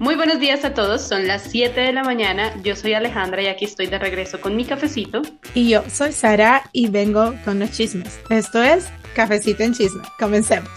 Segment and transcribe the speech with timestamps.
[0.00, 3.46] Muy buenos días a todos, son las 7 de la mañana, yo soy Alejandra y
[3.46, 5.22] aquí estoy de regreso con mi cafecito.
[5.54, 8.18] Y yo soy Sara y vengo con los chismes.
[8.28, 10.02] Esto es Cafecito en Chisme.
[10.18, 10.68] Comencemos.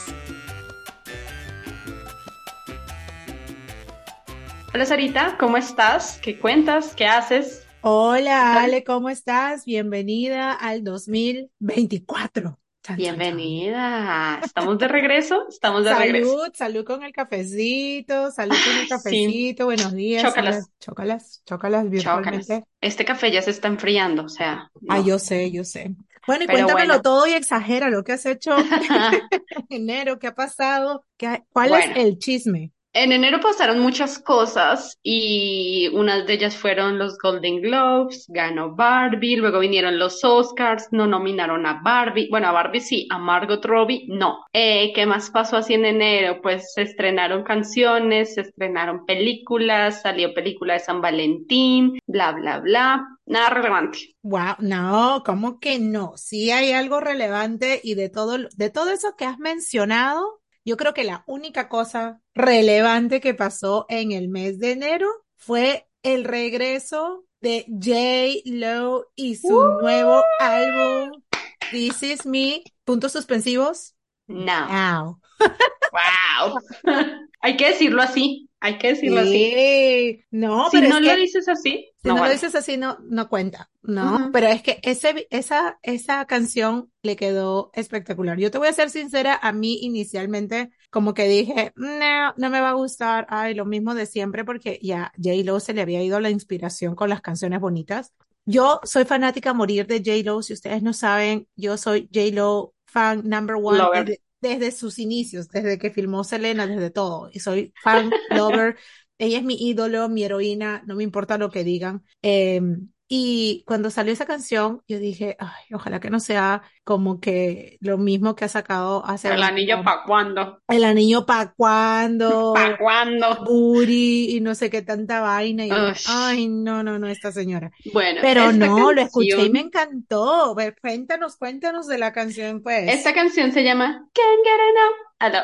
[4.71, 6.19] Hola Sarita, ¿cómo estás?
[6.21, 6.93] ¿Qué cuentas?
[6.95, 7.65] ¿Qué haces?
[7.81, 9.65] Hola Ale, ¿cómo estás?
[9.65, 12.59] Bienvenida al 2024.
[12.95, 14.39] Bienvenida.
[14.43, 15.45] Estamos de regreso.
[15.49, 16.29] Estamos de salud, regreso.
[16.39, 19.65] Salud, salud con el cafecito, salud con el cafecito.
[19.65, 20.23] Buenos días.
[20.23, 20.69] Chócalas.
[20.79, 22.41] Chócalas, chócalas virtualmente.
[22.43, 22.63] Chócalas.
[22.81, 24.71] Este café ya se está enfriando, o sea.
[24.81, 24.93] No.
[24.93, 25.95] Ah, yo sé, yo sé.
[26.25, 27.01] Bueno, y Pero cuéntamelo bueno.
[27.01, 28.55] todo y exagera lo que has hecho
[29.69, 31.93] en enero, qué ha pasado, ¿Qué- cuál Bueno.
[31.95, 32.71] es el chisme.
[32.99, 39.35] En enero pasaron muchas cosas y unas de ellas fueron los Golden Globes, ganó Barbie,
[39.35, 44.07] luego vinieron los Oscars, no nominaron a Barbie, bueno, a Barbie sí, a Margot Robbie
[44.07, 44.39] no.
[44.51, 46.41] Eh, ¿qué más pasó así en enero?
[46.41, 53.07] Pues se estrenaron canciones, se estrenaron películas, salió película de San Valentín, bla, bla, bla,
[53.27, 54.15] nada relevante.
[54.23, 56.13] Wow, no, ¿cómo que no?
[56.15, 60.93] Sí hay algo relevante y de todo, de todo eso que has mencionado, yo creo
[60.93, 67.23] que la única cosa relevante que pasó en el mes de enero fue el regreso
[67.39, 68.41] de J.
[68.43, 71.23] Lo y su nuevo álbum
[71.71, 73.95] This Is Me, puntos suspensivos.
[74.27, 74.67] No.
[74.67, 75.21] Now.
[75.93, 76.59] Wow.
[77.39, 79.39] Hay que decirlo así, hay que decirlo así.
[79.39, 82.33] Sí, no, Si pero no es lo que dices así, Si no no lo vale.
[82.33, 84.15] dices así, no, no cuenta, ¿no?
[84.15, 84.31] Ujú.
[84.31, 88.37] Pero es que ese, esa, esa canción le quedó espectacular.
[88.39, 92.61] Yo te voy a ser sincera, a mí inicialmente como que dije, no, no me
[92.61, 96.19] va a gustar, ay, lo mismo de siempre, porque ya J-Lo se le había ido
[96.19, 98.13] la inspiración con las canciones bonitas.
[98.45, 103.23] Yo soy fanática a morir de J-Lo, si ustedes no saben, yo soy J-Lo fan
[103.27, 104.17] number one Lover.
[104.41, 108.77] Desde, sus inicios, desde que filmó Selena, desde todo, y soy fan, lover.
[109.19, 112.03] Ella es mi ídolo, mi heroína, no me importa lo que digan.
[112.21, 112.61] Eh,
[113.09, 117.97] y cuando salió esa canción, yo dije, ay, ojalá que no sea como que lo
[117.97, 123.45] mismo que ha sacado hace El anillo pa' cuándo, el anillo pa' cuándo, pa' cuándo.
[123.45, 125.65] booty y no sé qué tanta vaina.
[125.65, 125.75] Y yo,
[126.09, 127.71] ay, no, no, no, esta señora.
[127.93, 130.55] Bueno, Pero no, lo escuché y me encantó.
[130.81, 132.91] Cuéntanos, cuéntanos de la canción, pues.
[132.91, 134.95] Esta canción se llama Can't Get Enough.
[135.19, 135.39] Ah, no.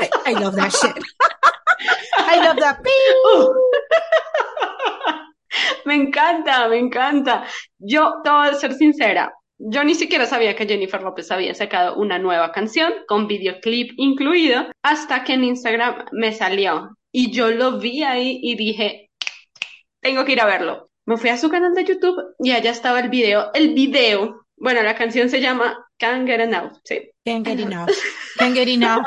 [0.00, 0.92] I, I love that shit.
[2.18, 2.80] I love that.
[2.80, 3.48] Uh.
[5.84, 7.44] Me encanta, me encanta.
[7.78, 9.32] Yo te voy a ser sincera.
[9.58, 14.66] Yo ni siquiera sabía que Jennifer López había sacado una nueva canción con videoclip incluido
[14.82, 16.96] hasta que en Instagram me salió.
[17.12, 19.10] Y yo lo vi ahí y dije,
[20.00, 20.90] tengo que ir a verlo.
[21.06, 23.50] Me fui a su canal de YouTube y allá estaba el video.
[23.54, 26.72] El video, bueno, la canción se llama Can't Get Enough.
[26.84, 27.10] Sí.
[27.24, 27.90] Can't get enough.
[28.38, 29.04] Can't get enough.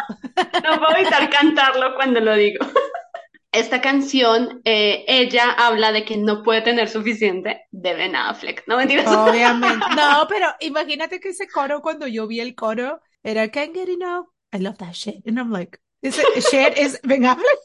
[0.64, 2.66] No puedo evitar cantarlo cuando lo digo.
[3.52, 8.63] Esta canción, eh, ella habla de que no puede tener suficiente de Ben Affleck.
[8.68, 9.08] No mentiras.
[9.08, 9.85] Obviamente.
[9.96, 14.28] No, pero imagínate que ese coro, cuando yo vi el coro, era Can't get enough.
[14.53, 15.25] I love that shit.
[15.25, 17.59] And I'm like, is it, shit is Ben Affleck?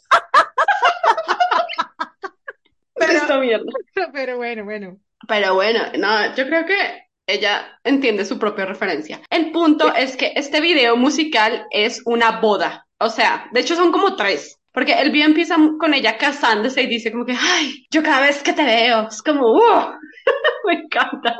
[2.96, 3.66] Esto mierda.
[4.12, 4.98] Pero bueno, bueno.
[5.28, 9.20] Pero bueno, no, yo creo que ella entiende su propia referencia.
[9.30, 12.86] El punto es que este video musical es una boda.
[12.98, 14.58] O sea, de hecho son como tres.
[14.72, 18.42] Porque el video empieza con ella casándose y dice como que, ay, yo cada vez
[18.42, 19.92] que te veo, es como, ¡uh!
[20.66, 21.36] Me encanta.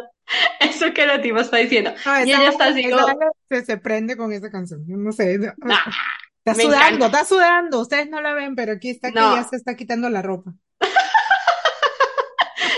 [0.61, 1.93] Eso que la tipa está diciendo.
[2.07, 3.07] No, Y ella está así como,
[3.51, 4.81] se, se prende con esa canción.
[4.87, 5.39] Yo No sé.
[5.39, 5.77] no- "Nah".
[6.45, 7.07] Está sudando, encanta.
[7.07, 7.81] está sudando.
[7.81, 9.37] Ustedes no la ven, pero aquí está que No.
[9.37, 10.53] ya se está quitando la ropa.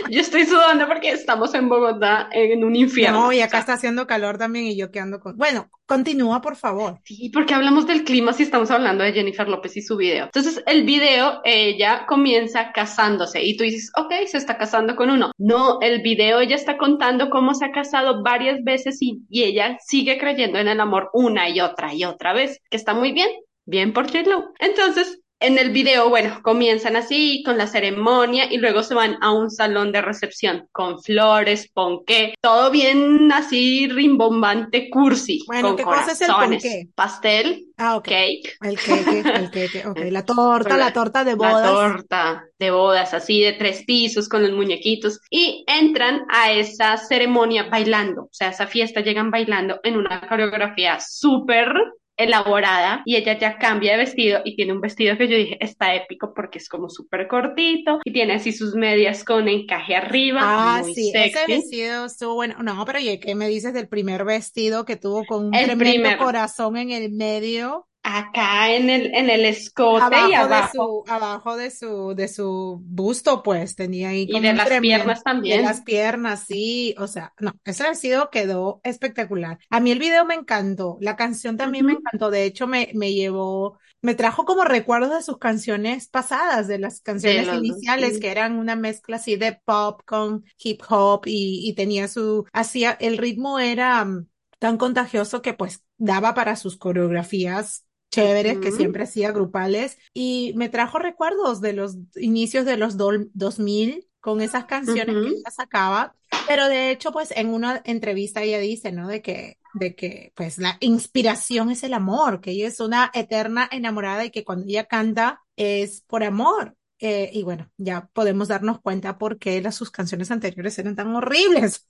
[0.11, 3.25] Yo estoy sudando porque estamos en Bogotá en un infierno.
[3.25, 5.37] No, y O acá sea, está haciendo calor también y yo que ando con...
[5.37, 7.01] Bueno, continúa, por favor.
[7.05, 10.27] Sí, porque hablamos del clima si estamos hablando de Jennifer López y su video.
[10.27, 15.33] Entonces, el video, ella comienza casándose y tú dices, ok, se está casando con uno.
[15.39, 19.79] No, el video ella está contando cómo se ha casado varias veces y, y ella
[19.85, 23.29] sigue creyendo en el amor una y otra y otra vez, que está muy bien,
[23.65, 24.53] bien por J-Lo.
[24.59, 29.33] Entonces, en el video, bueno, comienzan así con la ceremonia y luego se van a
[29.33, 35.85] un salón de recepción con flores, ponqué, todo bien así rimbombante, cursi, Bueno, con ¿qué
[35.85, 36.89] cosa es el corazones, ponqué?
[36.95, 39.99] pastel, Ah, cake, El queque, el ok.
[40.11, 41.63] La torta, la- la torta de la bodas.
[41.63, 47.65] torta de bodas así de tres pisos con los muñequitos y entran a esa ceremonia
[47.65, 51.75] bailando, o sea, a esa fiesta llegan bailando en una coreografía súper
[52.17, 55.95] elaborada y ella ya cambia de vestido y tiene un vestido que yo dije está
[55.95, 60.81] épico porque es como súper cortito y tiene así sus medias con encaje arriba, Ah,
[60.83, 62.57] muy sí, ese vestido estuvo bueno.
[62.63, 65.93] No, pero ¿y qué me dices del primer vestido que tuvo con un El tremendo
[66.03, 66.19] primer.
[66.19, 67.89] corazón en el medio?
[68.05, 70.73] Acá en el, en el escote y Abajo de abajo.
[70.73, 75.23] su, abajo de su, de su busto, pues tenía ahí Y de las tremendo, piernas
[75.47, 75.61] de también.
[75.61, 79.59] las piernas, sí, o sea, no, ese vestido quedó espectacular.
[79.71, 83.15] A mí el video me encantó, la canción también me encantó, de hecho me, me
[83.15, 88.19] llevó, me trajo como recuerdos de sus canciones pasadas, de las De canciones dos iniciales,
[88.19, 92.93] que eran una mezcla así de pop con hip hop y, y tenía su, hacía,
[93.01, 94.27] el ritmo era mm,
[94.59, 100.69] tan contagioso que pues daba para sus coreografías chéveres que siempre hacía grupales y me
[100.69, 105.45] trajo recuerdos de los inicios de los dol- 2000 con esas canciones que ujú.
[105.45, 109.09] ella sacaba, pero de hecho pues en una entrevista ella dice, ¿no?
[109.09, 113.69] De que de que pues la inspiración es el amor, que ella es una eterna
[113.73, 116.77] enamorada y que cuando ella canta es por amor.
[117.07, 121.15] Eh, y bueno, ya podemos darnos cuenta por qué las, sus canciones anteriores eran tan
[121.15, 121.87] horribles.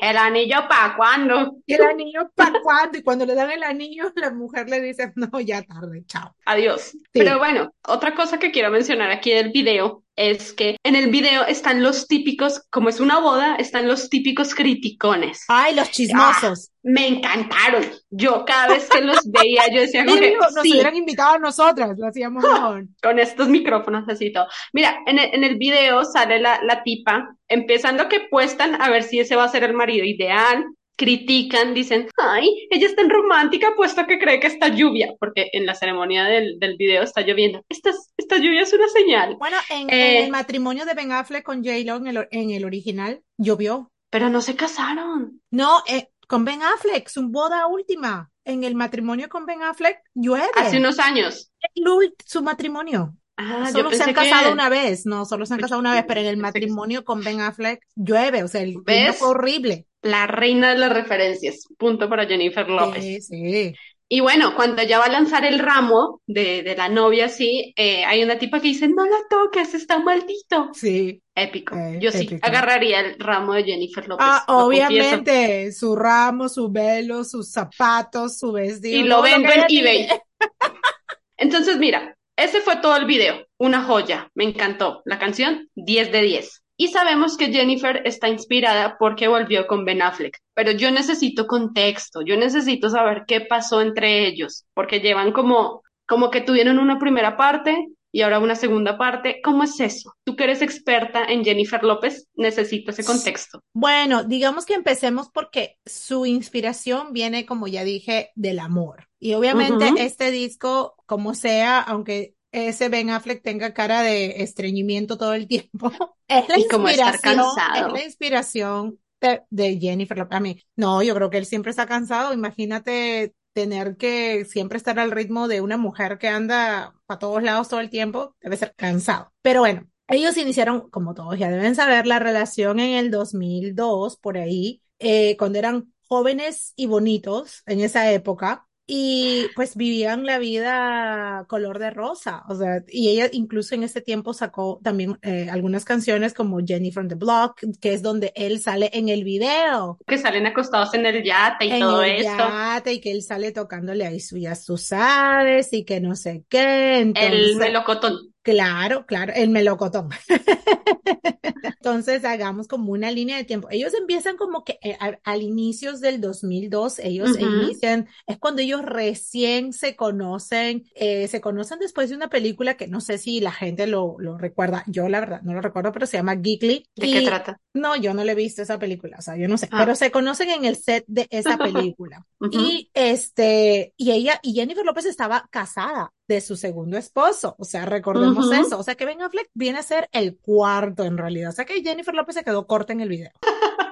[0.00, 1.56] ¿el anillo para cuándo?
[1.66, 2.98] Y el anillo, ¿para cuándo?
[2.98, 6.36] Y cuando le dan el anillo, la mujer le dice, no, ya tarde, chao.
[6.44, 6.96] Adiós.
[7.10, 11.44] Pero bueno, otra cosa que quiero mencionar aquí del video es que en el video
[11.46, 15.44] están los típicos, como es una boda, están los típicos criticones.
[15.48, 16.70] Ay, los Ah, chismosos.
[16.82, 17.84] me encantaron.
[18.10, 21.38] Yo cada vez que los veía, yo decía que Mínimo, nos sí, hubieran invitado a
[21.38, 22.86] nosotras, lo hacíamos mejor.
[23.02, 24.46] con estos micrófonos así y todo.
[24.72, 29.04] Mira, en el, en el video sale la, la tipa empezando que puestan a ver
[29.04, 30.64] si ese va a ser el marido ideal.
[30.98, 35.64] Critican, dicen, ay, ella es tan romántica puesto que cree que está lluvia, porque en
[35.64, 37.64] la ceremonia del, del video está lloviendo.
[37.68, 39.36] Esta, es- esta lluvia es una señal.
[39.38, 42.64] Bueno, en, en el Eh, matrimonio de Ben Affleck con J-Lo en el, en el
[42.64, 43.92] original, llovió.
[44.10, 45.40] pero no se casaron.
[45.52, 48.30] No, eh, con Ben Affleck, su boda última.
[48.44, 50.78] En el matrimonio con Ben Affleck, Hace llueve.
[50.78, 51.52] unos años.
[51.74, 51.84] El
[52.26, 53.14] su matrimonio.
[53.40, 55.94] Ah, yo Solo se han que, casado una vez, no, solo se han casado una
[55.94, 59.86] vez, pero en el matrimonio con Ben Affleck llueve, o sea, el fue horrible.
[60.02, 61.66] La reina de las referencias.
[61.78, 63.02] Punto para Jennifer López.
[63.04, 63.74] Sí, sí.
[64.10, 68.04] Y bueno, cuando ella va a lanzar el ramo de, de la novia, sí, eh,
[68.06, 70.70] hay una tipa que dice, no la toques, está maldito.
[70.72, 71.76] Sí, Épico.
[71.76, 72.46] eh, Yo sí épico.
[72.46, 74.66] agarraría el ramo de Jennifer López, Ah, confieso.
[74.66, 80.08] obviamente, su ramo, su velo, sus zapatos, su vestido, Y lo vendo en eBay.
[81.36, 83.44] Entonces, mira, ese fue todo el video.
[83.58, 84.30] Una joya.
[84.34, 85.02] Me encantó.
[85.04, 86.62] La canción, 10 de 10.
[86.76, 90.38] Y sabemos que Jennifer está inspirada porque volvió con Ben Affleck.
[90.54, 92.22] Pero yo necesito contexto.
[92.22, 94.66] Yo necesito saber qué pasó entre ellos.
[94.72, 99.40] Porque llevan como, como que tuvieron una primera parte y ahora una segunda parte.
[99.42, 100.14] ¿Cómo es eso?
[100.24, 103.62] Tú que eres experta en Jennifer López, necesito ese contexto.
[103.72, 109.08] Bueno, digamos que empecemos porque su inspiración viene, como ya dije, del amor.
[109.18, 115.34] Y obviamente este disco, como sea, aunque ese Ben Affleck tenga cara de estreñimiento todo
[115.34, 115.90] el tiempo,
[116.28, 120.36] es la Y como estar inspiración, es la inspiración de, de Jennifer Lopez.
[120.36, 122.32] A mí, no, yo creo que él siempre está cansado.
[122.32, 127.68] Imagínate tener que siempre estar al ritmo de una mujer que anda a todos lados
[127.68, 129.32] todo el tiempo, debe ser cansado.
[129.42, 134.38] Pero bueno, ellos iniciaron, como todos ya deben saber, la relación en el 2002, por
[134.38, 138.67] ahí, eh, cuando eran jóvenes y bonitos en esa época.
[138.90, 144.00] Y pues vivían la vida color de rosa, o sea, y ella incluso en ese
[144.00, 148.60] tiempo sacó también eh, algunas canciones como Jenny from the Block, que es donde él
[148.60, 152.38] sale en el video, Que salen acostados en el yate y en todo el esto.
[152.38, 156.44] yate, y que él sale tocándole ahí su, ya tú sabes, y que no sé
[156.48, 158.32] qué, El entonces, melocotón.
[158.52, 160.08] Claro, claro, el melocotón.
[161.62, 163.68] Entonces hagamos como una línea de tiempo.
[163.70, 167.40] Ellos empiezan como que eh, a- al inicios del 2002, ellos Ujú.
[167.44, 172.88] inician, es cuando ellos recién se conocen, eh, se conocen después de una película que
[172.88, 176.06] no sé si la gente lo, lo recuerda, yo la verdad no lo recuerdo, pero
[176.06, 176.84] se llama Geekly.
[176.96, 177.60] ¿De qué trata?
[177.74, 179.78] no, yo no le he visto esa película, o sea, yo no sé, Ah.
[179.80, 181.56] pero se conocen en el set de esa
[181.96, 182.26] película.
[182.50, 187.86] Y este, y ella, y Jennifer López estaba casada de su segundo esposo, o sea,
[187.86, 191.52] recordemos eso, o sea, que Ben Affleck viene a ser el cuarto en realidad, o
[191.52, 193.30] sea, que Jennifer López se quedó corta en el video.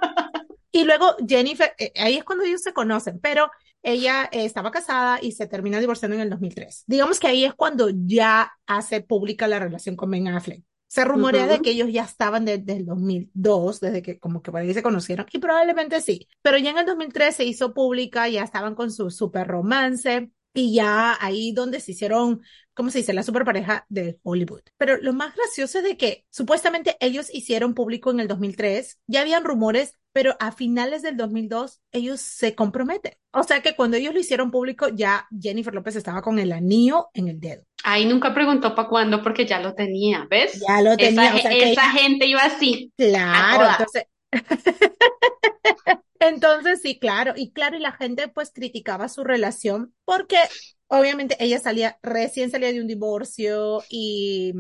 [0.73, 3.51] Y luego Jennifer, eh, ahí es cuando ellos se conocen, pero
[3.83, 6.85] ella eh, estaba casada y se termina divorciando en el 2003.
[6.87, 10.63] Digamos que ahí es cuando ya hace pública la relación con Ben Affleck.
[10.87, 14.61] Se rumorea de que ellos ya estaban desde el 2002, desde que como que por
[14.61, 16.29] ahí se conocieron, y probablemente sí.
[16.43, 20.75] Pero ya en el 2003 se hizo pública, ya estaban con su super romance, y
[20.75, 22.41] ya ahí donde se hicieron,
[22.75, 23.13] ¿cómo se dice?
[23.13, 24.63] La super pareja de Hollywood.
[24.79, 29.21] Pero lo más gracioso es de que supuestamente ellos hicieron público en el 2003, ya
[29.21, 33.15] habían rumores, pero a finales del 2002 ellos se comprometen.
[33.33, 37.09] O sea que cuando ellos lo hicieron público, ya Jennifer López estaba con el anillo
[37.15, 37.63] en el dedo.
[37.85, 40.67] Ahí nunca preguntó para cuándo porque ya lo tenía, ¿ves?
[40.67, 42.93] Ya lo tenía, Esa, o sea ge- que esa gente iba así.
[42.97, 44.05] Claro, entonces,
[46.19, 50.37] Entonces, sí, claro, y claro, y la gente pues criticaba su relación porque
[50.89, 54.53] obviamente ella salía, recién salía de un divorcio y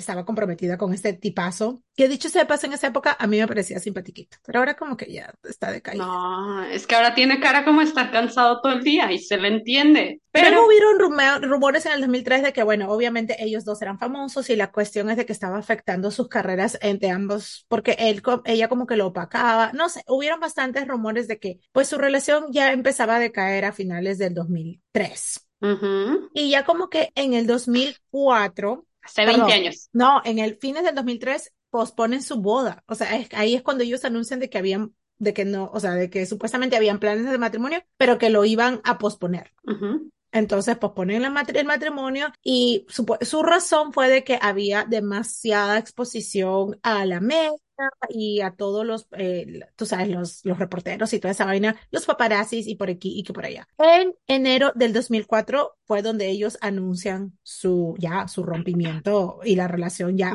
[0.00, 3.46] estaba comprometida con este tipazo, que dicho sea de en esa época, a mí me
[3.46, 6.04] parecía simpatiquito, pero ahora como que ya está decaído.
[6.04, 9.48] No, es que ahora tiene cara como estar cansado todo el día y se le
[9.48, 10.20] entiende.
[10.32, 14.50] Pero, pero hubieron rumores en el 2003 de que, bueno, obviamente ellos dos eran famosos
[14.50, 18.68] y la cuestión es de que estaba afectando sus carreras entre ambos, porque él, ella
[18.68, 22.72] como que lo opacaba, no sé, hubieron bastantes rumores de que, pues su relación ya
[22.72, 25.46] empezaba a decaer a finales del 2003.
[26.32, 29.88] Y ya como que en el 2004 Hace 20 años.
[29.92, 32.84] No, en el fines del 2003 posponen su boda.
[32.86, 35.92] O sea, ahí es cuando ellos anuncian de que habían, de que no, o sea,
[35.92, 39.52] de que supuestamente habían planes de matrimonio, pero que lo iban a posponer.
[40.32, 47.04] Entonces posponen el matrimonio y su, su, razón fue de que había demasiada exposición a
[47.04, 47.58] la media
[48.08, 52.04] y a todos los, eh, tú sabes, los, los reporteros y toda esa vaina, los
[52.06, 53.66] paparazzis y por aquí y que por allá.
[53.78, 60.16] En enero del 2004 fue donde ellos anuncian su, ya, su rompimiento y la relación
[60.16, 60.34] ya.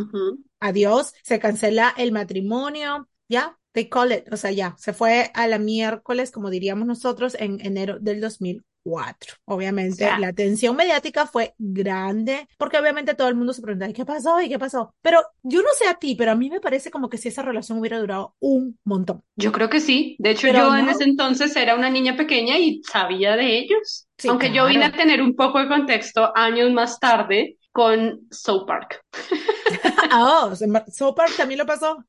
[0.59, 5.47] Adiós, se cancela el matrimonio, ya, they call it, o sea, ya, se fue a
[5.47, 9.33] la miércoles, como diríamos nosotros, en enero del 2004 cuatro.
[9.45, 14.05] Obviamente la atención mediática fue grande porque obviamente todo el mundo se pregunta, ¿y qué
[14.05, 14.39] pasó?
[14.39, 14.93] ¿Y qué pasó?
[15.01, 17.41] Pero yo no sé a ti, pero a mí me parece como que si esa
[17.41, 19.23] relación hubiera durado un montón.
[19.35, 20.15] Yo creo que sí.
[20.19, 24.07] De hecho, yo en ese entonces era una niña pequeña y sabía de ellos.
[24.29, 29.03] Aunque yo vine a tener un poco de contexto años más tarde con South Park.
[30.13, 32.03] Oh, South Park también lo pasó.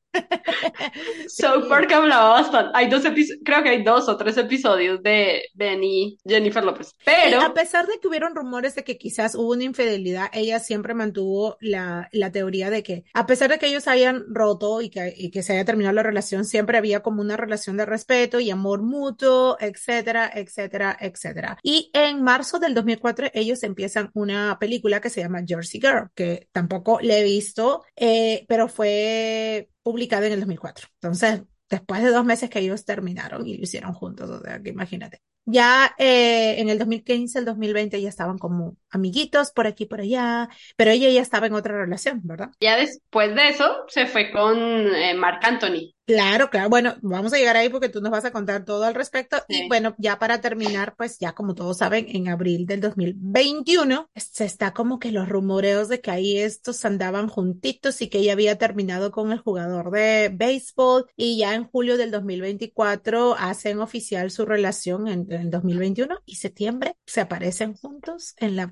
[1.27, 2.71] South Park hablaba bastante.
[2.73, 3.03] Hay dos
[3.43, 6.95] creo que hay dos o tres episodios de Ben y Jennifer López.
[7.05, 7.41] Pero.
[7.41, 11.57] a pesar de que hubieron rumores de que quizás hubo una infidelidad, ella siempre mantuvo
[11.59, 15.31] la, la teoría de que, a pesar de que ellos hayan roto y que, y
[15.31, 18.81] que se haya terminado la relación, siempre había como una relación de respeto y amor
[18.81, 21.57] mutuo, etcétera, etcétera, etcétera.
[21.63, 26.47] Y en marzo del 2004, ellos empiezan una película que se llama Jersey Girl, que
[26.51, 30.87] tampoco le he visto, eh, pero fue publicada en el 2004.
[30.95, 35.21] Entonces, después de dos meses que ellos terminaron y lo hicieron juntos, o imagínate.
[35.49, 40.49] Ya eh, en el 2015, el 2020 ya estaban como amiguitos por aquí por allá,
[40.75, 42.49] pero ella ya estaba en otra relación, ¿verdad?
[42.59, 44.57] Ya después de eso se fue con
[44.93, 45.93] eh, Marc Anthony.
[46.07, 46.69] Claro, claro.
[46.69, 49.43] Bueno, vamos a llegar ahí porque tú nos vas a contar todo al respecto.
[49.49, 54.45] Y bueno, ya para terminar, pues ya como todos saben, en abril del 2021 se
[54.45, 58.57] está como que los rumoreos de que ahí estos andaban juntitos y que ella había
[58.57, 64.45] terminado con el jugador de béisbol y ya en julio del 2024 hacen oficial su
[64.45, 68.71] relación en, en 2021 y septiembre se aparecen juntos en la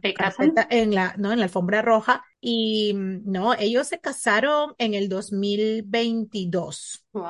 [0.70, 7.06] en la, no, en la alfombra roja y no, ellos se casaron en el 2022.
[7.14, 7.24] Wow.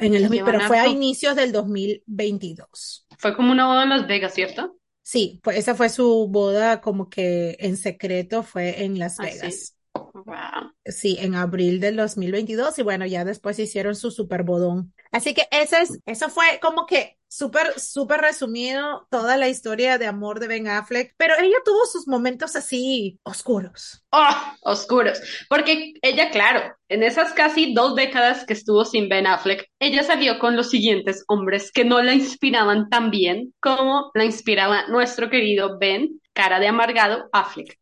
[0.00, 3.06] En el, pero fue a inicios del 2022.
[3.18, 4.76] Fue como una boda en Las Vegas, ¿cierto?
[5.02, 9.76] Sí, pues esa fue su boda como que en secreto fue en Las ah, Vegas.
[10.12, 10.72] Wow.
[10.84, 14.92] Sí, en abril del 2022 y bueno, ya después hicieron su super bodón.
[15.12, 20.06] Así que ese es, eso fue como que súper, súper resumido toda la historia de
[20.06, 24.04] amor de Ben Affleck, pero ella tuvo sus momentos así oscuros.
[24.10, 25.20] Oh, oscuros.
[25.48, 30.38] Porque ella, claro, en esas casi dos décadas que estuvo sin Ben Affleck, ella salió
[30.38, 35.78] con los siguientes hombres que no la inspiraban tan bien como la inspiraba nuestro querido
[35.78, 37.78] Ben, cara de amargado, Affleck.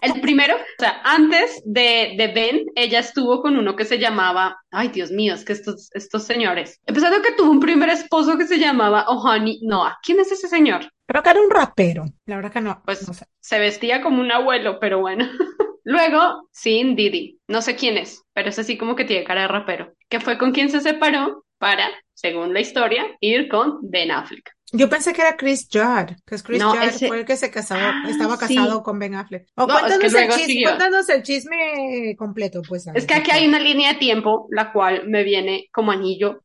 [0.00, 4.56] El primero, o sea, antes de, de Ben, ella estuvo con uno que se llamaba,
[4.70, 8.46] ay Dios mío, es que estos, estos señores, empezando que tuvo un primer esposo que
[8.46, 9.98] se llamaba Oh Honey Noah.
[10.02, 10.90] ¿Quién es ese señor?
[11.06, 12.06] Creo que era un rapero.
[12.24, 12.82] La verdad que no.
[12.86, 13.06] Pues
[13.40, 15.28] se vestía como un abuelo, pero bueno.
[15.84, 17.38] Luego, Sin Didi.
[17.46, 19.92] No sé quién es, pero es así como que tiene cara de rapero.
[20.08, 24.50] Que fue con quien se separó para, según la historia, ir con Ben Affleck.
[24.72, 28.02] Yo pensé que era Chris Judd, que Chris Judd fue el que se casó, ah,
[28.08, 29.46] estaba casado con Ben Affleck.
[29.56, 32.86] O cuéntanos, el chisme, cuéntanos, el chisme, completo, pues.
[32.94, 36.42] Es que aquí hay una línea de tiempo, la cual me viene como anillo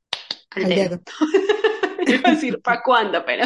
[0.51, 1.01] al, dedo.
[2.07, 3.23] Iba a decir, ¿para cuándo?
[3.25, 3.45] Pero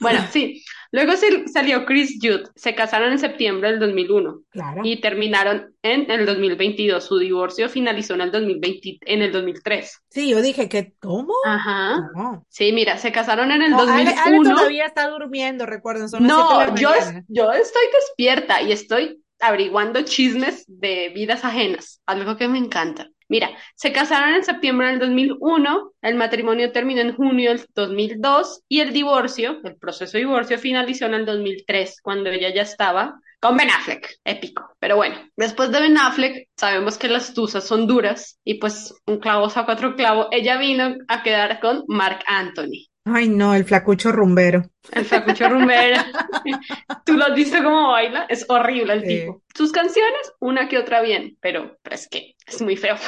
[0.00, 0.62] bueno, sí.
[0.92, 1.12] Luego
[1.52, 2.48] salió Chris Judd.
[2.54, 4.80] Se casaron en septiembre del 2001 claro.
[4.84, 7.04] y terminaron en el 2022.
[7.04, 10.02] Su divorcio finalizó en el 2020, en el 2003.
[10.08, 11.34] Sí, yo dije que ¿cómo?
[11.44, 12.10] Ajá.
[12.48, 14.54] Sí, mira, se casaron en el 2001.
[14.54, 16.06] todavía está durmiendo, recuerden.
[16.20, 16.90] no, yo,
[17.28, 23.10] yo estoy despierta y estoy averiguando chismes de vidas ajenas, algo que me encanta.
[23.28, 28.80] Mira, se casaron en septiembre del 2001, el matrimonio terminó en junio del 2002 y
[28.80, 33.56] el divorcio, el proceso de divorcio finalizó en el 2003, cuando ella ya estaba con
[33.56, 34.76] Ben Affleck, épico.
[34.78, 39.18] Pero bueno, después de Ben Affleck, sabemos que las tusas son duras y pues un
[39.18, 40.28] clavo saca otro clavo.
[40.30, 42.86] Ella vino a quedar con Mark Anthony.
[43.08, 44.64] Ay, no, el flacucho rumbero.
[44.92, 46.02] El flacucho rumbero.
[47.06, 49.06] Tú lo has visto cómo baila, es horrible el Sí.
[49.20, 49.42] tipo.
[49.54, 52.96] Sus canciones, una que otra bien, pero, pero es que es muy feo.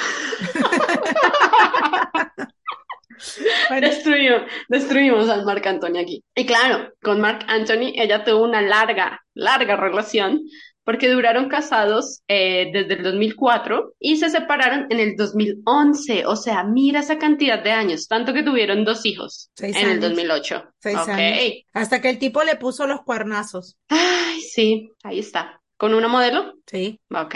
[3.69, 6.23] Bueno, Destruimos, destruimos al Marc Anthony aquí.
[6.37, 10.43] Y claro, con Marc Anthony ella tuvo una larga, larga relación
[10.89, 16.25] porque duraron casados eh, desde el 2004 y se separaron en el 2011.
[16.25, 19.91] O sea, mira esa cantidad de años, tanto que tuvieron dos hijos Seis en el
[19.91, 20.05] años.
[20.05, 20.65] 2008.
[20.79, 21.53] Seis años.
[21.75, 23.77] hasta que el tipo le puso los cuernazos.
[23.91, 25.61] Ay, sí, ahí está.
[25.79, 26.55] ¿Con una modelo?
[26.67, 27.01] Sí.
[27.11, 27.35] Ok.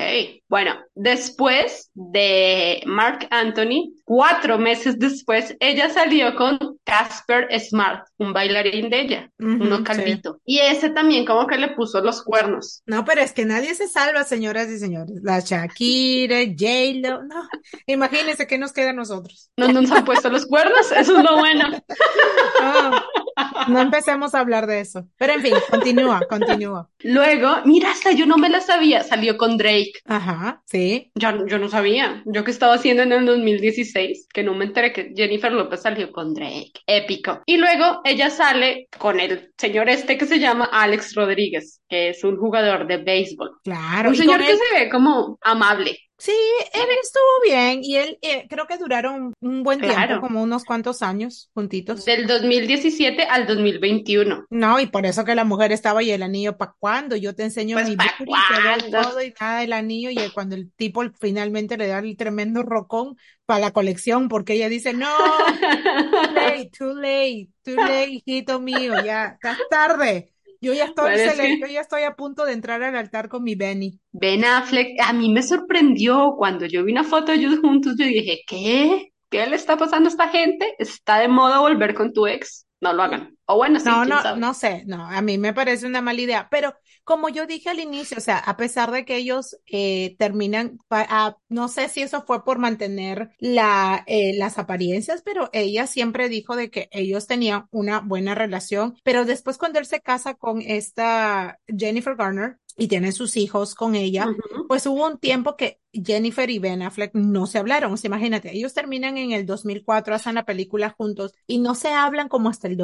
[0.49, 8.91] Bueno, después de Mark Anthony, cuatro meses después, ella salió con Casper Smart, un bailarín
[8.91, 9.85] de ella, Ujú, uno sí.
[9.85, 10.41] calvito.
[10.45, 12.83] Y ese también como que le puso los cuernos.
[12.85, 15.17] No, pero es que nadie se salva, señoras y señores.
[15.23, 17.49] La Shakira, J-Lo, no.
[17.87, 19.51] Imagínense qué nos queda a nosotros.
[19.57, 21.71] No nos han puesto los cuernos, eso es lo bueno.
[22.61, 23.03] No,
[23.69, 25.07] no empecemos a hablar de eso.
[25.17, 26.89] Pero en fin, continúa, continúa.
[27.01, 29.93] Luego, mira, hasta yo no me la sabía, salió con Drake.
[30.07, 31.11] Ajá, sí.
[31.15, 32.23] Yo, yo no sabía.
[32.27, 36.11] Yo que estaba haciendo en el 2016, que no me enteré que Jennifer López salió
[36.13, 36.73] con Drake.
[36.87, 37.41] Épico.
[37.47, 42.23] Y luego ella sale con el señor este que se llama Alex Rodríguez, que es
[42.25, 43.51] un jugador de béisbol.
[43.65, 44.11] Claro.
[44.11, 45.99] Un señor que él- se ve como amable.
[46.23, 46.33] Sí,
[46.73, 51.03] él estuvo bien y él eh, creo que duraron un buen tiempo, como unos cuantos
[51.03, 52.05] años juntitos.
[52.05, 54.47] Del 2017 al 2021.
[54.51, 57.43] No, y por eso que la mujer estaba y el anillo para cuándo, yo te
[57.43, 59.03] enseño Pues, mi ¿pa' booty, te doy cuándo?
[59.03, 63.17] todo y nada del anillo y cuando el tipo finalmente le da el tremendo rocón
[63.45, 65.09] para la colección porque ella dice, no,
[66.13, 70.33] too late, too late, too late, hijito mío, ya, estás tarde.
[70.63, 72.97] Yo ya estoy, Bueno, es cele- que- yo ya estoy a punto de entrar al
[72.97, 73.99] altar con mi Benny.
[74.13, 78.07] Ben Affleck, a mí me sorprendió cuando yo vi una foto de ellos juntos, yo
[78.07, 79.13] dije, ¿qué?
[79.29, 80.75] ¿Qué le está pasando a esta gente?
[80.79, 82.67] ¿Está de moda volver con tu ex?
[82.81, 83.37] No lo hagan.
[83.47, 84.35] O bueno, sí, No, no, sabe.
[84.35, 87.81] no sé, no, a mí me parece una mala idea, pero como yo dije al
[87.81, 92.23] inicio, o sea, a pesar de que ellos eh, terminan, ah, no sé si eso
[92.23, 97.67] fue por mantener la, eh, las apariencias, pero ella siempre dijo de que ellos tenían
[97.73, 103.11] una buena relación, pero después cuando él se casa con esta Jennifer Garner y tiene
[103.13, 107.59] sus hijos con ella, pues hubo un tiempo que Jennifer y Ben Affleck no se
[107.59, 107.93] hablaron.
[107.93, 111.89] O sea, imagínate, ellos terminan en el 2004, hacen la película juntos y no se
[111.89, 112.77] hablan como hasta el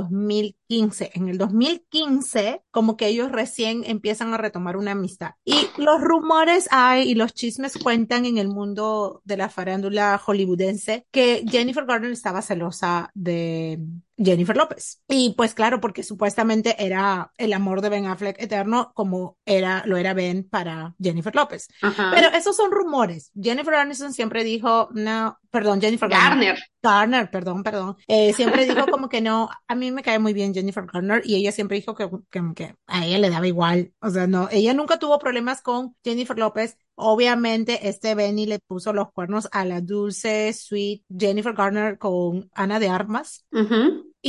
[0.68, 1.10] 2015.
[1.14, 5.32] En el 2015, como que ellos recién empiezan a retomar una amistad.
[5.44, 11.06] Y los rumores hay y los chismes cuentan en el mundo de la farándula hollywoodense
[11.10, 13.80] que Jennifer Garner estaba celosa de
[14.18, 15.00] Jennifer López.
[15.08, 19.96] Y pues claro, porque supuestamente era el amor de Ben Affleck eterno como era, lo
[19.96, 21.68] era Ben para Jennifer López.
[21.82, 22.10] Ajá.
[22.14, 23.30] Pero esos son rumores.
[23.40, 26.58] Jennifer Aniston siempre dijo, no, perdón, Jennifer Garner.
[26.82, 27.30] Garner.
[27.30, 27.96] Perdón, perdón.
[28.06, 31.36] Eh, siempre dijo como que no, a mí me cae muy bien Jennifer Garner y
[31.36, 33.92] ella siempre dijo que, que, que a ella le daba igual.
[34.00, 36.76] O sea, no, ella nunca tuvo problemas con Jennifer López.
[37.00, 42.80] Obviamente, este Benny le puso los cuernos a la dulce, sweet Jennifer Garner con Ana
[42.80, 43.46] de Armas.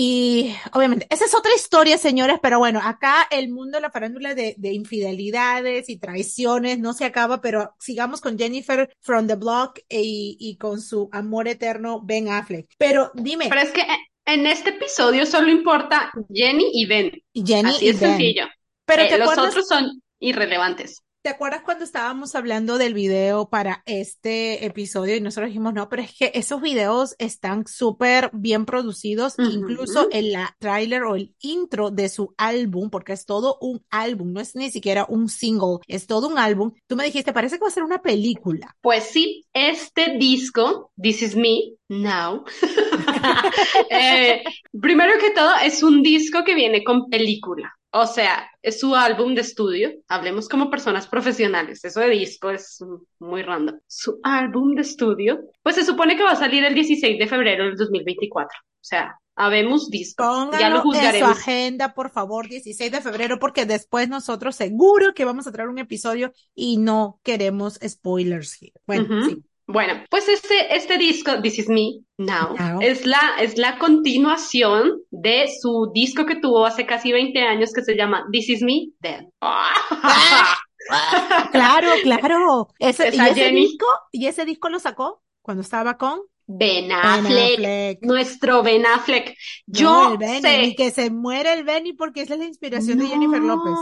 [0.02, 4.34] Y obviamente, esa es otra historia, señores, pero bueno, acá el mundo de la farándula
[4.34, 9.80] de, de infidelidades y traiciones no se acaba, pero sigamos con Jennifer from the Block
[9.90, 12.70] y, y con su amor eterno Ben Affleck.
[12.78, 13.86] Pero dime, Pero es que
[14.26, 17.12] en este episodio solo importa Jenny y Ben.
[17.34, 18.46] Jenny Así y es Ben, sencillo.
[18.86, 21.04] pero Eh, ¿te los acuerdas, otros son irrelevantes.
[21.22, 26.02] ¿Te acuerdas cuando estábamos hablando del video para este episodio y nosotros dijimos, no, pero
[26.02, 29.50] es que esos videos están súper bien producidos, Ujú.
[29.50, 34.32] incluso el la tráiler o el intro de su álbum, porque es todo un álbum,
[34.32, 36.72] no es ni siquiera un single, es todo un álbum.
[36.88, 38.76] Tú me dijiste, parece que va a ser una película.
[38.82, 42.46] Pues sí, este disco, This Is Me, Now,
[43.90, 44.44] eh,
[44.80, 47.79] primero que todo es un disco que viene con película.
[47.92, 49.92] O sea, es su álbum de estudio.
[50.08, 51.84] Hablemos como personas profesionales.
[51.84, 52.84] Eso de disco es
[53.20, 53.80] muy random.
[53.88, 57.66] Su álbum de estudio, pues se supone que va a salir el 16 de febrero
[57.66, 58.48] del 2024.
[58.60, 60.24] O sea, habemos disco.
[60.60, 61.38] Ya lo Pónganlo en su juzgaremos.
[61.40, 65.80] agenda, por favor, 16 de febrero, porque después nosotros seguro que vamos a traer un
[65.80, 68.74] episodio y no queremos spoilers here.
[68.86, 69.44] Bueno, sí.
[69.72, 72.82] Bueno, pues este, este disco, This Is Me Now, Now.
[72.82, 77.84] es la, es la continuación de su disco que tuvo hace casi 20 años que
[77.84, 79.32] se llama This Is Me Then.
[81.52, 82.68] Claro, claro.
[82.80, 88.00] Ese, y ese disco, y ese disco lo sacó cuando estaba con Ben Ben Affleck,
[88.02, 89.36] nuestro Ben Affleck.
[89.68, 90.74] Yo Benny, sé.
[90.76, 93.76] que se muere el Benny porque esa es la inspiración de Jennifer López.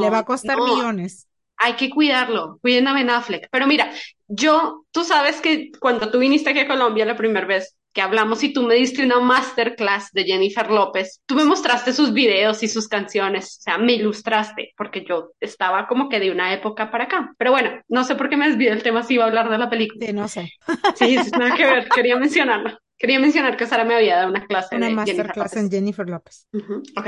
[0.00, 0.76] Le va a costar no.
[0.76, 1.26] millones.
[1.64, 3.48] Hay que cuidarlo, cuiden a Ben Affleck.
[3.50, 3.90] Pero mira,
[4.28, 8.42] yo, tú sabes que cuando tú viniste aquí a Colombia la primera vez, que hablamos
[8.42, 11.22] y tú me diste una masterclass de Jennifer López.
[11.26, 15.86] Tú me mostraste sus videos y sus canciones, o sea, me ilustraste, porque yo estaba
[15.86, 17.32] como que de una época para acá.
[17.38, 19.58] Pero bueno, no sé por qué me desvié del tema si iba a hablar de
[19.58, 20.04] la película.
[20.04, 20.50] Sí, no sé.
[20.96, 22.76] Sí, nada que ver, quería mencionarlo.
[22.98, 26.08] Quería mencionar que Sara me había dado una clase una de masterclass Jennifer en Jennifer
[26.08, 26.48] López.
[26.52, 27.06] Uh Ok,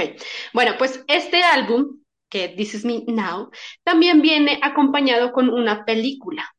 [0.53, 3.51] bueno, pues este álbum, que This Is Me Now,
[3.85, 6.57] también viene acompañado con una película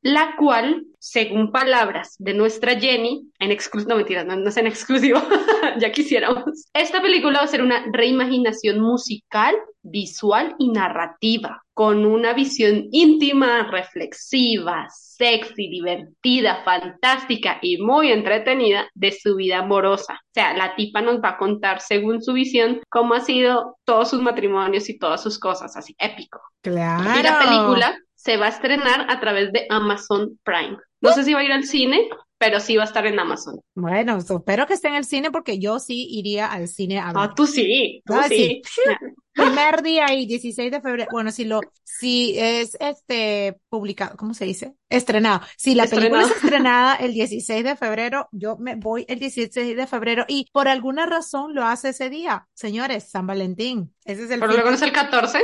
[0.00, 4.66] la cual, según palabras de nuestra Jenny, en exclusivo, no mentiras, no, no es en
[4.66, 5.20] exclusivo,
[5.80, 12.32] ya quisiéramos, esta película va a ser una reimaginación musical, visual y narrativa, con una
[12.32, 20.14] visión íntima, reflexiva, sexy, divertida, fantástica y muy entretenida de su vida amorosa.
[20.14, 24.10] O sea, la tipa nos va a contar, según su visión, cómo ha sido todos
[24.10, 26.40] sus matrimonios y todas sus cosas, así épico.
[26.62, 27.18] Claro.
[27.18, 30.76] Y la película se va a estrenar a través de Amazon Prime.
[31.00, 33.60] No sé si va a ir al cine, pero sí va a estar en Amazon.
[33.74, 37.16] Bueno, espero que esté en el cine porque yo sí iría al cine a ver.
[37.16, 38.62] Ah, tú sí, tú Ah, sí.
[39.32, 41.08] Primer día y 16 de febrero.
[41.12, 44.74] Bueno, si lo, si es este publicado, ¿cómo se dice?
[44.88, 45.42] Estrenado.
[45.56, 49.86] Si la película es estrenada el 16 de febrero, yo me voy el 16 de
[49.86, 52.48] febrero y por alguna razón lo hace ese día.
[52.52, 53.94] Señores, San Valentín.
[54.04, 55.38] Ese es el Pero luego no es el 14.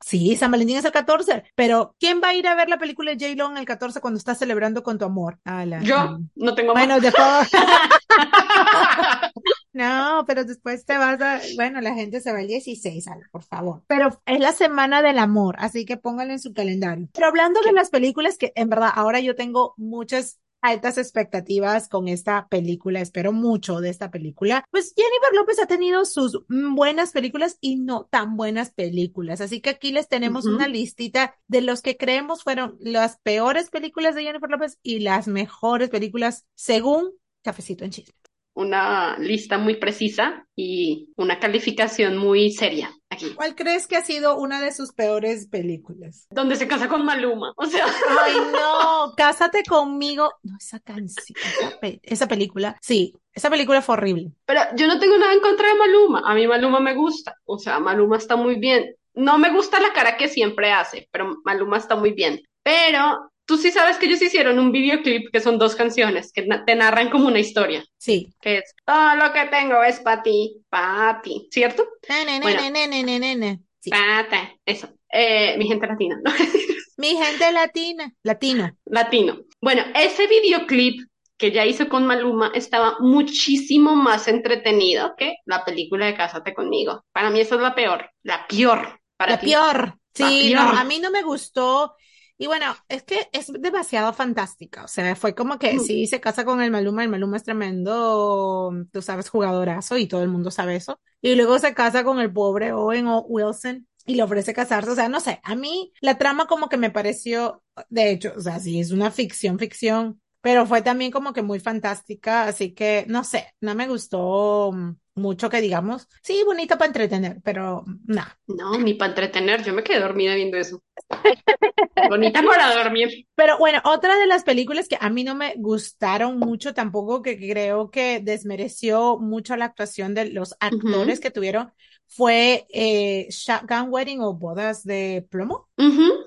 [0.00, 3.14] Sí, San Valentín es el 14, pero ¿quién va a ir a ver la película
[3.14, 5.38] de J-Lo el 14 cuando estás celebrando con tu amor?
[5.44, 6.20] Ala, Yo ala.
[6.36, 6.86] no tengo amor.
[6.86, 7.40] Bueno, de todo.
[9.72, 13.44] No, pero después te vas a, bueno, la gente se va el 16, Ale, por
[13.44, 13.82] favor.
[13.86, 17.08] Pero es la semana del amor, así que pónganlo en su calendario.
[17.12, 22.08] Pero hablando de las películas que en verdad ahora yo tengo muchas altas expectativas con
[22.08, 24.64] esta película, espero mucho de esta película.
[24.70, 29.60] Pues Jennifer López ha tenido sus mm, buenas películas y no tan buenas películas, así
[29.60, 34.24] que aquí les tenemos una listita de los que creemos fueron las peores películas de
[34.24, 38.14] Jennifer López y las mejores películas según Cafecito en Chisme.
[38.54, 43.32] Una lista muy precisa y una calificación muy seria aquí.
[43.36, 46.26] ¿Cuál crees que ha sido una de sus peores películas?
[46.30, 47.52] Donde se casa con Maluma.
[47.56, 47.86] O sea,
[48.20, 50.32] Ay, no, Cásate conmigo.
[50.42, 52.76] No, esa canción, esa, pe- esa película.
[52.82, 54.32] Sí, esa película fue horrible.
[54.44, 56.22] pero yo no tengo nada en contra de Maluma.
[56.26, 57.36] A mí Maluma me gusta.
[57.44, 58.94] O sea, Maluma está muy bien.
[59.14, 62.40] No me gusta la cara que siempre hace, pero Maluma está muy bien.
[62.64, 66.64] Pero tú sí sabes que ellos hicieron un videoclip que son dos canciones que na-
[66.64, 67.84] te narran como una historia.
[67.96, 68.32] Sí.
[68.40, 71.84] que es todo lo que tengo es para ti, para ti, ¿cierto?
[72.08, 72.62] Ne, ne, ne, Bueno.
[72.70, 73.60] ne, ne, ne, ne, ne.
[73.80, 73.90] Sí.
[73.90, 74.88] Pata, eso.
[75.10, 76.30] Eh, mi gente latina, ¿no?
[76.98, 78.76] Mi gente latina, latino.
[78.86, 79.38] Latino.
[79.60, 86.06] Bueno, ese videoclip que ya hizo con Maluma estaba muchísimo más entretenido que la película
[86.06, 87.04] de Cásate conmigo.
[87.12, 89.46] Para mí esa es la peor, la peor para La ti.
[89.46, 89.94] peor.
[90.14, 91.94] Sí, no, a mí no me gustó.
[92.40, 94.84] Y bueno, es que es demasiado fantástica.
[94.84, 95.80] O sea, fue como que Mm.
[95.80, 100.22] sí se casa con el Maluma, el Maluma es tremendo, tú sabes, jugadorazo y todo
[100.22, 101.00] el mundo sabe eso.
[101.20, 104.90] Y luego se casa con el pobre Owen o Wilson y le ofrece casarse.
[104.90, 108.40] O sea, no sé, a mí la trama como que me pareció, de hecho, o
[108.40, 112.44] sea, sí es una ficción, ficción, pero fue también como que muy fantástica.
[112.44, 114.72] Así que, no sé, no me gustó
[115.14, 116.08] mucho que digamos.
[116.22, 118.24] Sí, bonita para entretener, pero no.
[118.46, 120.82] No, ni para entretener, yo me quedé dormida viendo eso.
[122.08, 123.26] Bonita para dormir.
[123.34, 127.36] Pero bueno, otra de las películas que a mí no me gustaron mucho tampoco, que
[127.36, 131.72] creo que desmereció mucho la actuación de los actores que tuvieron,
[132.06, 135.68] fue eh, Shotgun Wedding o Bodas de Plomo.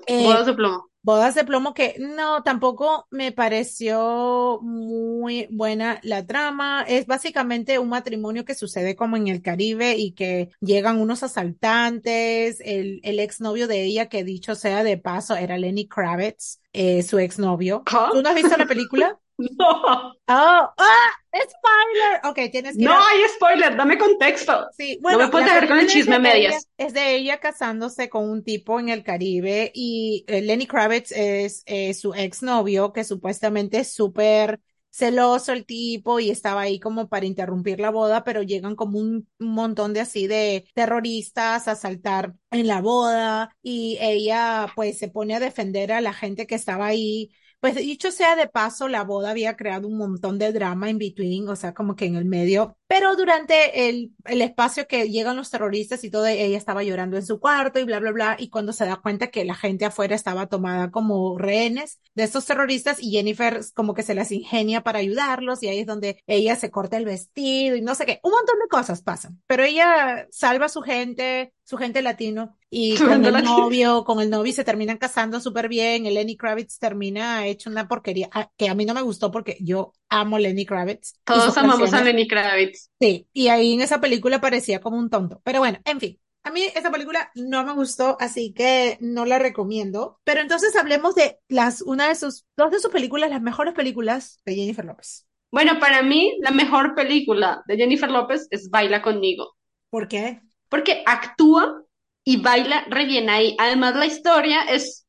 [0.06, 0.91] Eh, Bodas de plomo.
[1.04, 6.84] Bodas de Plomo que no, tampoco me pareció muy buena la trama.
[6.86, 12.60] Es básicamente un matrimonio que sucede como en el Caribe y que llegan unos asaltantes.
[12.60, 17.18] El, el exnovio de ella, que dicho sea de paso, era Lenny Kravitz, eh, su
[17.18, 17.82] exnovio.
[17.86, 18.10] ¿Ah?
[18.12, 19.18] ¿Tú no has visto la película?
[19.58, 21.10] No, Oh, ¡ah!
[21.34, 22.20] ¡Spoiler!
[22.24, 24.66] Ok, tienes que no a- hay spoiler, dame contexto.
[24.76, 26.68] Sí, No me bueno, puedes dejar con el chisme a ella- medias.
[26.76, 31.62] es de ella casándose con un tipo en el Caribe y eh, Lenny Kravitz es
[31.66, 37.24] eh, su exnovio que supuestamente es súper celoso el tipo y estaba ahí como para
[37.24, 42.34] interrumpir la boda, pero llegan como un, un montón de así de terroristas a asaltar
[42.50, 46.86] en la boda y ella pues se pone a defender a la gente que estaba
[46.86, 47.30] ahí.
[47.62, 51.48] Pues dicho sea de paso, la boda había creado un montón de drama in between,
[51.48, 55.48] o sea, como que en el medio, Pero durante el, el espacio que llegan los
[55.48, 58.36] terroristas y todo, ella estaba llorando en su cuarto y bla, bla, bla.
[58.38, 62.44] Y cuando se da cuenta que la gente afuera estaba tomada como rehenes de estos
[62.44, 66.54] terroristas y Jennifer como que se las ingenia para ayudarlos y ahí es donde ella
[66.54, 68.20] se corta el vestido y no sé qué.
[68.24, 69.40] Un montón de cosas pasan.
[69.46, 74.28] Pero ella salva a su gente, su gente latino y con el novio, con el
[74.28, 76.04] novio se terminan casando súper bien.
[76.04, 79.56] El Lenny Kravitz termina hecho una porquería ah, que a mí no me gustó porque
[79.60, 81.14] yo amo Lenny Kravitz.
[81.24, 82.90] Todos amamos a Lenny Kravitz.
[83.00, 85.40] Sí, y ahí en esa película parecía como un tonto.
[85.42, 86.18] Pero bueno, en fin.
[86.44, 90.20] A mí esa película no me gustó, así que no la recomiendo.
[90.24, 94.40] Pero entonces hablemos de las, una de sus, dos de sus películas, las mejores películas
[94.44, 95.26] de Jennifer López.
[95.52, 99.56] Bueno, para mí la mejor película de Jennifer López es Baila conmigo.
[99.88, 100.40] ¿Por qué?
[100.68, 101.82] Porque actúa
[102.24, 103.56] y baila re bien ahí.
[103.58, 105.06] Además, la historia es,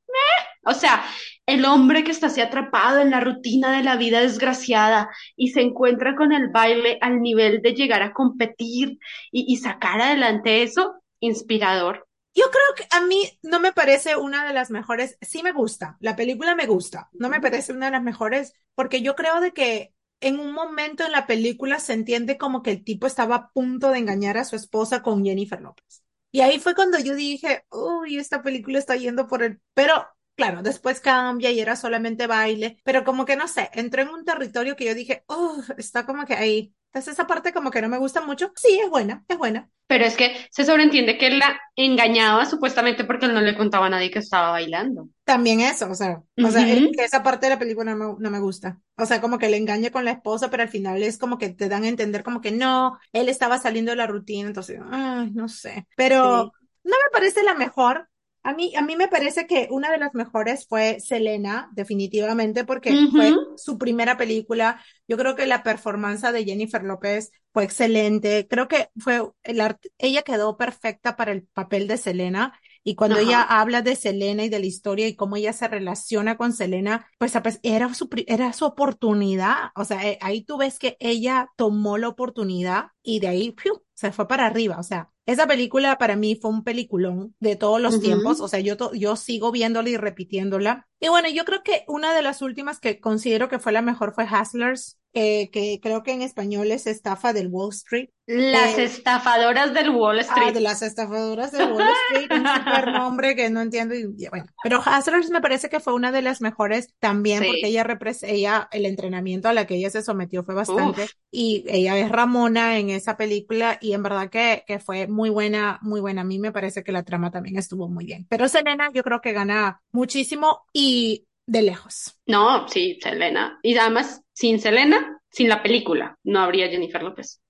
[0.66, 1.04] o sea,
[1.45, 5.62] el hombre que está así atrapado en la rutina de la vida desgraciada y se
[5.62, 8.97] encuentra con el baile al nivel de llegar a competir
[9.32, 12.08] y, y sacar adelante eso, inspirador.
[12.36, 15.97] Yo creo que a mí no me parece una de las mejores, sí me gusta,
[15.99, 19.51] la película me gusta, no me parece una de las mejores porque yo creo de
[19.53, 23.49] que en un momento en la película se entiende como que el tipo estaba a
[23.51, 26.03] punto de engañar a su esposa con Jennifer López.
[26.32, 29.62] Y ahí fue cuando yo dije, uy, esta película está yendo por el...
[29.75, 34.10] Pero Claro, después cambia y era solamente baile, pero como que no sé, entró en
[34.10, 36.74] un territorio que yo dije, oh, está como que ahí.
[36.88, 38.52] Entonces esa parte como que no me gusta mucho.
[38.56, 39.67] Sí, es buena, es buena.
[39.88, 43.88] Pero es que se sobreentiende que él la engañaba supuestamente porque él no le contaba
[43.88, 45.10] a nadie que estaba bailando.
[45.24, 48.39] También eso, o sea, o sea, esa parte de la película no me, no me,
[48.39, 48.80] gusta.
[48.96, 51.50] O sea, como que le engaña con la esposa, pero al final es como que
[51.50, 55.32] te dan a entender como que no, él estaba saliendo de la rutina, entonces, ay,
[55.32, 55.88] no sé.
[55.96, 56.52] Pero
[56.84, 58.10] no me parece la mejor,
[58.43, 62.93] a mí, a mí me parece que una de las mejores fue Selena, definitivamente, porque
[63.12, 64.84] fue su primera película.
[65.08, 68.47] Yo creo que la performance de Jennifer López fue excelente.
[68.49, 69.62] Creo que fue el
[69.97, 72.60] ella quedó perfecta para el papel de Selena.
[72.84, 76.36] Y cuando ella habla de Selena y de la historia y cómo ella se relaciona
[76.36, 79.72] con Selena, pues, pues era su, era su oportunidad.
[79.76, 83.56] O sea, eh, ahí tú ves que ella tomó la oportunidad y de ahí
[83.93, 84.78] se fue para arriba.
[84.80, 88.60] O sea, esa película para mí fue un peliculón de todos los tiempos, o sea,
[88.60, 90.88] yo, yo sigo viéndola y repitiéndola.
[91.00, 94.13] Y bueno, yo creo que una de las últimas que considero que fue la mejor
[94.13, 98.10] fue Hustlers, que creo que en español es Estafa del Wall Street.
[98.26, 100.47] Las eh, estafadoras del Wall Street.
[100.47, 103.93] Ah, de las estafadoras del Wall Street, un super nombre que no entiendo.
[103.95, 107.86] Y, bueno, pero Hustlers me parece que fue una de las mejores también porque ella
[108.23, 111.08] ella, el entrenamiento a la que ella se sometió fue bastante.
[111.30, 115.80] Y ella es Ramona en esa película y en verdad que, que fue muy buena,
[115.82, 116.21] muy buena.
[116.21, 118.26] A mí me parece que la trama también estuvo muy bien.
[118.30, 122.19] Pero Selena yo creo que gana muchísimo y de lejos.
[122.26, 123.60] No, sí, Selena.
[123.62, 127.41] Y además, sin Selena, sin la película, no habría Jennifer López.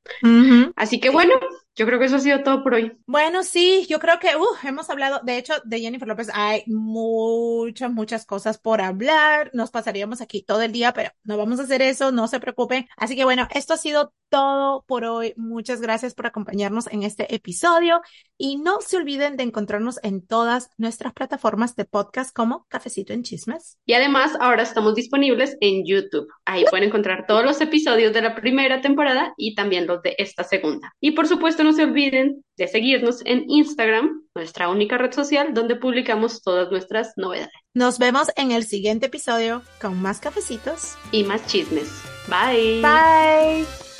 [0.75, 1.33] Así que bueno,
[1.75, 2.97] yo creo que eso ha sido todo por hoy.
[3.07, 7.91] Bueno, sí, yo creo que uh, hemos hablado, de hecho, de Jennifer López hay muchas,
[7.91, 9.49] muchas cosas por hablar.
[9.53, 12.87] Nos pasaríamos aquí todo el día, pero no vamos a hacer eso, no se preocupen.
[12.95, 15.33] Así que bueno, esto ha sido todo por hoy.
[15.35, 18.01] Muchas gracias por acompañarnos en este episodio
[18.43, 23.23] y no se olviden de encontrarnos en todas nuestras plataformas de podcast como Cafecito en
[23.23, 23.77] Chismes.
[23.85, 26.27] Y además, ahora estamos disponibles en YouTube.
[26.43, 30.43] Ahí pueden encontrar todos los episodios de la primera temporada y también los de esta
[30.43, 30.93] segunda.
[30.99, 35.77] Y por supuesto, no se olviden de seguirnos en Instagram, nuestra única red social donde
[35.77, 37.53] publicamos todas nuestras novedades.
[37.73, 41.89] Nos vemos en el siguiente episodio con más cafecitos y más chismes.
[42.27, 42.81] Bye.
[42.81, 43.92] Bye.